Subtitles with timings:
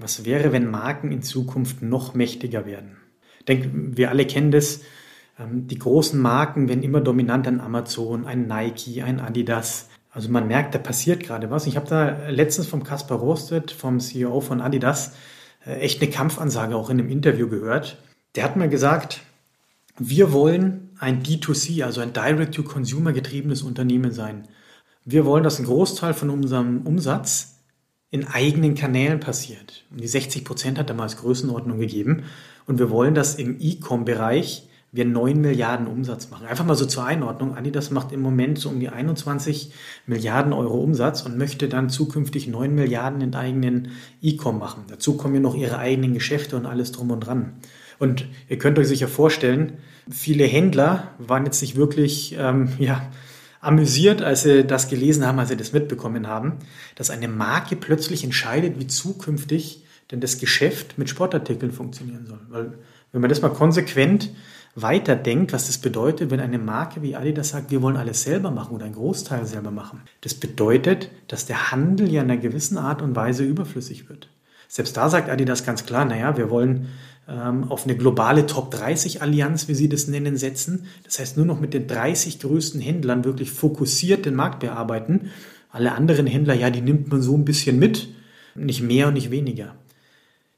[0.00, 2.96] was wäre, wenn Marken in Zukunft noch mächtiger werden.
[3.40, 4.80] Ich denke, wir alle kennen das.
[5.38, 9.88] Ähm, die großen Marken werden immer dominant an Amazon, ein Nike, ein Adidas.
[10.10, 11.66] Also man merkt, da passiert gerade was.
[11.66, 15.12] Ich habe da letztens vom Kaspar Rostedt, vom CEO von Adidas,
[15.64, 17.98] äh, echt eine Kampfansage auch in einem Interview gehört.
[18.34, 19.20] Der hat mal gesagt,
[19.98, 24.48] wir wollen ein D2C, also ein Direct-to-Consumer getriebenes Unternehmen sein.
[25.04, 27.59] Wir wollen, dass ein Großteil von unserem Umsatz
[28.10, 29.84] in eigenen Kanälen passiert.
[29.90, 32.24] Und die 60 Prozent hat er mal als Größenordnung gegeben.
[32.66, 36.46] Und wir wollen, dass im E-Com-Bereich wir 9 Milliarden Umsatz machen.
[36.46, 37.56] Einfach mal so zur Einordnung.
[37.56, 39.72] Adidas macht im Moment so um die 21
[40.06, 44.84] Milliarden Euro Umsatz und möchte dann zukünftig 9 Milliarden in eigenen E-Com machen.
[44.88, 47.52] Dazu kommen ja noch ihre eigenen Geschäfte und alles drum und dran.
[48.00, 49.74] Und ihr könnt euch sicher vorstellen,
[50.10, 53.10] viele Händler waren jetzt nicht wirklich, ähm, ja,
[53.60, 56.54] amüsiert, als sie das gelesen haben, als sie das mitbekommen haben,
[56.94, 62.40] dass eine Marke plötzlich entscheidet, wie zukünftig denn das Geschäft mit Sportartikeln funktionieren soll.
[62.48, 62.72] Weil
[63.12, 64.30] wenn man das mal konsequent
[64.74, 68.74] weiterdenkt, was das bedeutet, wenn eine Marke wie Adidas sagt, wir wollen alles selber machen
[68.74, 70.02] oder einen Großteil selber machen.
[70.20, 74.28] Das bedeutet, dass der Handel ja in einer gewissen Art und Weise überflüssig wird.
[74.68, 76.88] Selbst da sagt Adidas ganz klar, naja, wir wollen
[77.68, 80.86] auf eine globale Top 30 Allianz, wie sie das nennen, setzen.
[81.04, 85.30] Das heißt, nur noch mit den 30 größten Händlern wirklich fokussiert den Markt bearbeiten.
[85.70, 88.08] Alle anderen Händler, ja, die nimmt man so ein bisschen mit,
[88.56, 89.76] nicht mehr und nicht weniger.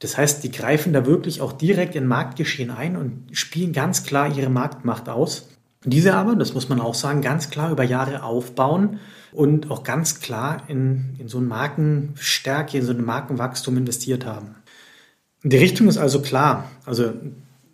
[0.00, 4.36] Das heißt, die greifen da wirklich auch direkt in Marktgeschehen ein und spielen ganz klar
[4.36, 5.48] ihre Marktmacht aus.
[5.84, 9.00] Diese aber, das muss man auch sagen, ganz klar über Jahre aufbauen
[9.32, 14.56] und auch ganz klar in, in so eine Markenstärke, in so ein Markenwachstum investiert haben.
[15.42, 16.70] Die Richtung ist also klar.
[16.84, 17.12] Also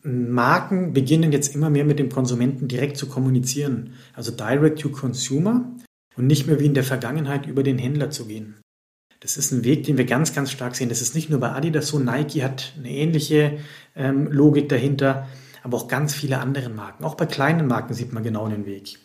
[0.03, 3.95] Marken beginnen jetzt immer mehr mit dem Konsumenten direkt zu kommunizieren.
[4.13, 5.65] Also direct to consumer
[6.17, 8.57] und nicht mehr wie in der Vergangenheit über den Händler zu gehen.
[9.21, 10.91] Das ist ein Weg, den wir ganz, ganz stark sehen.
[10.91, 11.99] Das ist nicht nur bei Adidas so.
[11.99, 13.59] Nike hat eine ähnliche
[13.97, 15.27] ähm, Logik dahinter,
[15.63, 17.05] aber auch ganz viele andere Marken.
[17.05, 18.99] Auch bei kleinen Marken sieht man genau den Weg.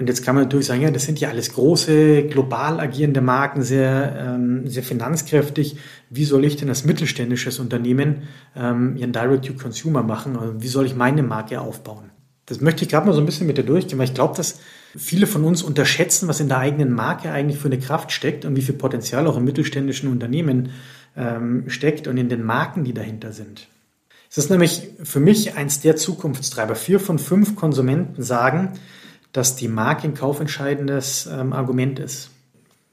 [0.00, 3.62] Und jetzt kann man natürlich sagen, ja, das sind ja alles große, global agierende Marken,
[3.62, 5.76] sehr, ähm, sehr finanzkräftig.
[6.08, 8.22] Wie soll ich denn als mittelständisches Unternehmen
[8.56, 10.38] ähm, ihren Direct-to-Consumer machen?
[10.38, 12.10] Also wie soll ich meine Marke aufbauen?
[12.46, 14.60] Das möchte ich gerade mal so ein bisschen mit dir durchgehen, weil ich glaube, dass
[14.96, 18.56] viele von uns unterschätzen, was in der eigenen Marke eigentlich für eine Kraft steckt und
[18.56, 20.70] wie viel Potenzial auch im mittelständischen Unternehmen
[21.14, 23.68] ähm, steckt und in den Marken, die dahinter sind.
[24.30, 26.74] Es ist nämlich für mich eins der Zukunftstreiber.
[26.74, 28.78] Vier von fünf Konsumenten sagen,
[29.32, 32.30] dass die Marke ein kaufentscheidendes ähm, Argument ist.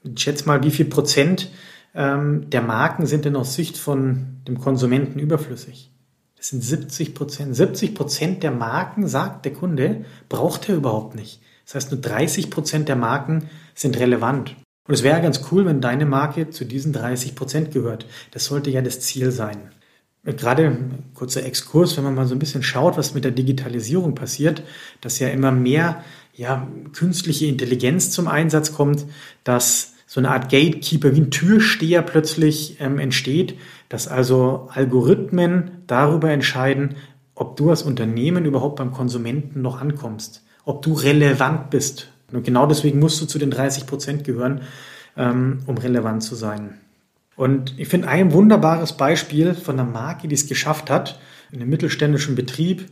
[0.04, 1.50] Ich schätze mal, wie viel Prozent
[1.94, 5.90] ähm, der Marken sind denn aus Sicht von dem Konsumenten überflüssig?
[6.36, 7.56] Das sind 70 Prozent.
[7.56, 11.40] 70 Prozent der Marken, sagt der Kunde, braucht er überhaupt nicht.
[11.66, 14.54] Das heißt, nur 30 Prozent der Marken sind relevant.
[14.86, 18.06] Und es wäre ganz cool, wenn deine Marke zu diesen 30 Prozent gehört.
[18.30, 19.58] Das sollte ja das Ziel sein.
[20.24, 20.76] Gerade
[21.14, 24.62] kurzer Exkurs, wenn man mal so ein bisschen schaut, was mit der Digitalisierung passiert,
[25.00, 26.04] dass ja immer mehr
[26.38, 29.04] ja, künstliche Intelligenz zum Einsatz kommt,
[29.42, 33.56] dass so eine Art Gatekeeper wie ein Türsteher plötzlich ähm, entsteht,
[33.88, 36.94] dass also Algorithmen darüber entscheiden,
[37.34, 42.08] ob du als Unternehmen überhaupt beim Konsumenten noch ankommst, ob du relevant bist.
[42.32, 44.60] Und genau deswegen musst du zu den 30 Prozent gehören,
[45.16, 46.78] ähm, um relevant zu sein.
[47.34, 51.18] Und ich finde ein wunderbares Beispiel von einer Marke, die es geschafft hat,
[51.50, 52.88] in einem mittelständischen Betrieb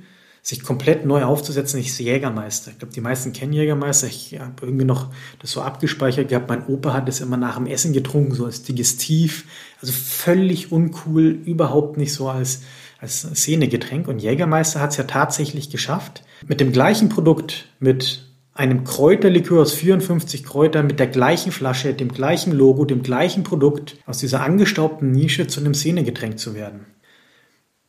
[0.47, 2.71] sich komplett neu aufzusetzen, ist Jägermeister.
[2.71, 4.07] Ich glaube, die meisten kennen Jägermeister.
[4.07, 5.09] Ich habe irgendwie noch
[5.41, 6.49] das so abgespeichert gehabt.
[6.49, 9.47] Mein Opa hat das immer nach dem Essen getrunken, so als Digestiv.
[9.81, 12.62] Also völlig uncool, überhaupt nicht so als,
[13.00, 14.06] als Szenegetränk.
[14.06, 18.25] Und Jägermeister hat es ja tatsächlich geschafft, mit dem gleichen Produkt, mit
[18.55, 23.97] einem Kräuterlikör aus 54 Kräutern, mit der gleichen Flasche, dem gleichen Logo, dem gleichen Produkt,
[24.06, 26.87] aus dieser angestaubten Nische zu einem Szenegetränk zu werden.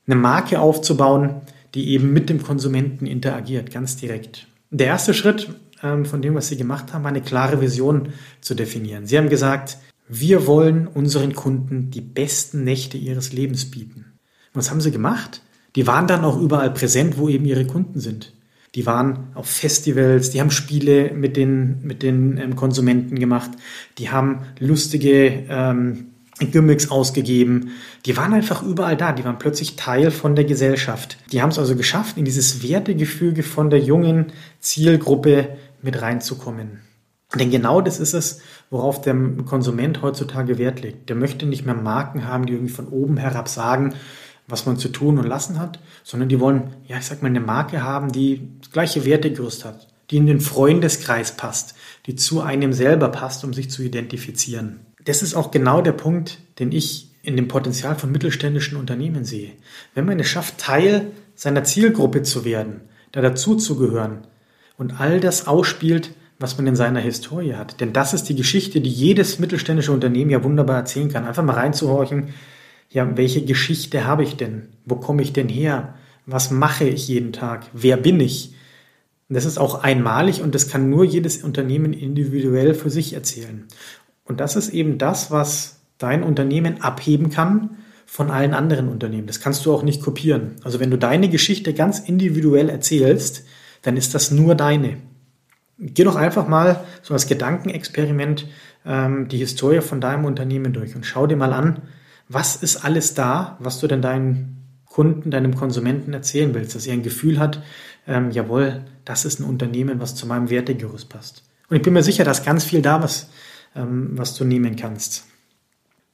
[0.07, 1.41] Eine Marke aufzubauen,
[1.77, 4.47] die eben mit dem Konsumenten interagiert, ganz direkt.
[4.71, 5.47] Der erste Schritt
[5.83, 8.09] ähm, von dem, was Sie gemacht haben, war eine klare Vision
[8.41, 9.05] zu definieren.
[9.05, 9.77] Sie haben gesagt,
[10.09, 14.05] wir wollen unseren Kunden die besten Nächte ihres Lebens bieten.
[14.53, 15.43] Was haben Sie gemacht?
[15.75, 18.33] Die waren dann auch überall präsent, wo eben ihre Kunden sind.
[18.73, 23.51] Die waren auf Festivals, die haben Spiele mit den, mit den ähm, Konsumenten gemacht,
[23.99, 26.07] die haben lustige ähm,
[26.39, 27.71] Gimmicks ausgegeben.
[28.05, 29.11] Die waren einfach überall da.
[29.11, 31.17] Die waren plötzlich Teil von der Gesellschaft.
[31.31, 34.27] Die haben es also geschafft, in dieses Wertegefüge von der jungen
[34.59, 36.81] Zielgruppe mit reinzukommen.
[37.35, 41.09] Denn genau das ist es, worauf der Konsument heutzutage Wert legt.
[41.09, 43.95] Der möchte nicht mehr Marken haben, die irgendwie von oben herab sagen,
[44.47, 47.41] was man zu tun und lassen hat, sondern die wollen, ja, ich sag mal, eine
[47.41, 51.75] Marke haben, die das gleiche Wertegerüst hat, die in den Freundeskreis passt,
[52.05, 54.86] die zu einem selber passt, um sich zu identifizieren.
[55.07, 59.51] Das ist auch genau der Punkt, den ich in dem Potenzial von mittelständischen Unternehmen sehe.
[59.95, 62.81] Wenn man es schafft, Teil seiner Zielgruppe zu werden,
[63.13, 64.27] da dazuzugehören
[64.77, 67.79] und all das ausspielt, was man in seiner Historie hat.
[67.79, 71.25] Denn das ist die Geschichte, die jedes mittelständische Unternehmen ja wunderbar erzählen kann.
[71.25, 72.33] Einfach mal reinzuhorchen,
[72.89, 74.67] ja, welche Geschichte habe ich denn?
[74.85, 75.95] Wo komme ich denn her?
[76.25, 77.65] Was mache ich jeden Tag?
[77.71, 78.55] Wer bin ich?
[79.29, 83.67] Das ist auch einmalig und das kann nur jedes Unternehmen individuell für sich erzählen.
[84.27, 89.27] Und das ist eben das, was dein Unternehmen abheben kann von allen anderen Unternehmen.
[89.27, 90.55] Das kannst du auch nicht kopieren.
[90.63, 93.45] Also wenn du deine Geschichte ganz individuell erzählst,
[93.81, 94.97] dann ist das nur deine.
[95.79, 98.47] Geh doch einfach mal so als Gedankenexperiment
[98.85, 101.81] ähm, die Historie von deinem Unternehmen durch und schau dir mal an,
[102.29, 106.93] was ist alles da, was du denn deinen Kunden, deinem Konsumenten erzählen willst, dass er
[106.93, 107.61] ein Gefühl hat,
[108.07, 111.43] ähm, jawohl, das ist ein Unternehmen, was zu meinem Wertegerüst passt.
[111.69, 113.29] Und ich bin mir sicher, dass ganz viel da, was,
[113.79, 115.25] was du nehmen kannst.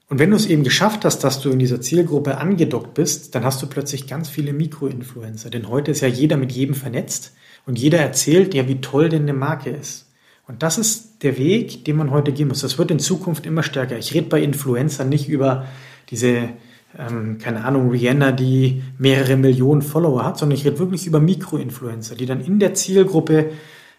[0.10, 3.44] Und wenn du es eben geschafft hast, dass du in dieser Zielgruppe angedockt bist, dann
[3.44, 5.50] hast du plötzlich ganz viele Mikroinfluencer.
[5.50, 7.34] Denn heute ist ja jeder mit jedem vernetzt.
[7.66, 10.12] Und jeder erzählt ja, wie toll denn eine Marke ist.
[10.48, 12.62] Und das ist der Weg, den man heute gehen muss.
[12.62, 13.98] Das wird in Zukunft immer stärker.
[13.98, 15.66] Ich rede bei Influencern nicht über
[16.10, 16.50] diese,
[16.98, 22.16] ähm, keine Ahnung, Rihanna, die mehrere Millionen Follower hat, sondern ich rede wirklich über Mikroinfluencer,
[22.16, 23.52] die dann in der Zielgruppe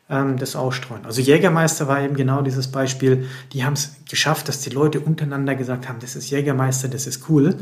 [0.09, 1.05] ähm, das ausstreuen.
[1.05, 3.27] Also Jägermeister war eben genau dieses Beispiel.
[3.53, 7.29] Die haben es geschafft, dass die Leute untereinander gesagt haben, das ist Jägermeister, das ist
[7.29, 7.57] cool.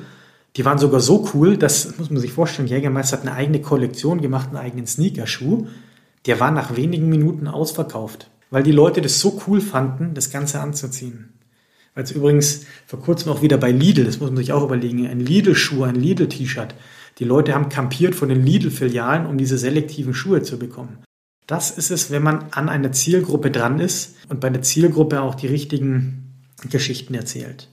[0.56, 4.20] Die waren sogar so cool, das muss man sich vorstellen, Jägermeister hat eine eigene Kollektion
[4.20, 5.66] gemacht, einen eigenen Sneakerschuh
[6.26, 10.60] der war nach wenigen Minuten ausverkauft, weil die Leute das so cool fanden, das Ganze
[10.60, 11.30] anzuziehen.
[11.94, 15.06] Weil es übrigens vor kurzem auch wieder bei Lidl, das muss man sich auch überlegen,
[15.06, 16.74] ein Lidl-Schuh, ein Lidl-T-Shirt.
[17.18, 20.98] Die Leute haben kampiert von den Lidl-Filialen, um diese selektiven Schuhe zu bekommen.
[21.52, 25.34] Das ist es, wenn man an einer Zielgruppe dran ist und bei der Zielgruppe auch
[25.34, 26.32] die richtigen
[26.70, 27.68] Geschichten erzählt.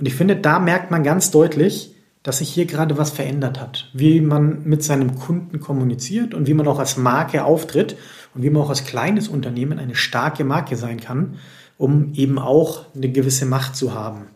[0.00, 3.88] Und ich finde, da merkt man ganz deutlich, dass sich hier gerade was verändert hat,
[3.92, 7.96] wie man mit seinem Kunden kommuniziert und wie man auch als Marke auftritt
[8.34, 11.36] und wie man auch als kleines Unternehmen eine starke Marke sein kann,
[11.76, 14.26] um eben auch eine gewisse Macht zu haben.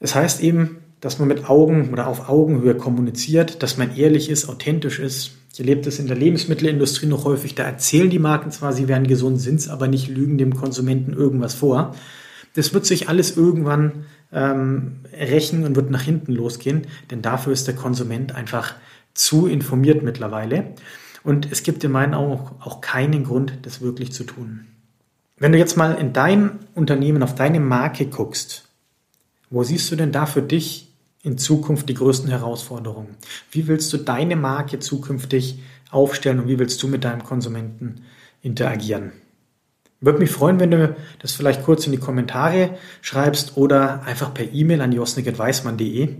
[0.00, 4.48] Das heißt eben, dass man mit Augen oder auf Augenhöhe kommuniziert, dass man ehrlich ist,
[4.48, 5.36] authentisch ist.
[5.52, 7.54] Ich erlebe das in der Lebensmittelindustrie noch häufig.
[7.54, 11.12] Da erzählen die Marken zwar, sie wären gesund, sind es aber nicht, lügen dem Konsumenten
[11.12, 11.94] irgendwas vor.
[12.54, 17.66] Das wird sich alles irgendwann ähm, rächen und wird nach hinten losgehen, denn dafür ist
[17.66, 18.74] der Konsument einfach
[19.14, 20.74] zu informiert mittlerweile.
[21.22, 24.66] Und es gibt in meinen Augen auch, auch keinen Grund, das wirklich zu tun.
[25.36, 28.64] Wenn du jetzt mal in dein Unternehmen, auf deine Marke guckst,
[29.48, 30.89] wo siehst du denn da für dich
[31.22, 33.16] in Zukunft die größten Herausforderungen?
[33.50, 38.02] Wie willst du deine Marke zukünftig aufstellen und wie willst du mit deinem Konsumenten
[38.42, 39.12] interagieren?
[40.00, 44.50] Würde mich freuen, wenn du das vielleicht kurz in die Kommentare schreibst oder einfach per
[44.50, 46.16] E-Mail an josnik.weismann.de.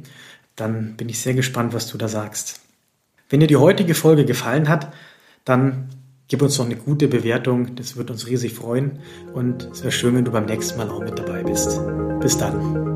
[0.55, 2.61] Dann bin ich sehr gespannt, was du da sagst.
[3.31, 4.93] Wenn dir die heutige Folge gefallen hat,
[5.47, 5.89] dann
[6.29, 7.75] gib uns noch eine gute Bewertung.
[7.77, 8.99] Das wird uns riesig freuen.
[9.33, 11.81] Und es wäre schön, wenn du beim nächsten Mal auch mit dabei bist.
[12.21, 12.90] Bis dann.